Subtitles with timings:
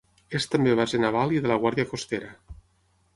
[0.37, 2.33] És també base naval i de la Guàrdia Costera.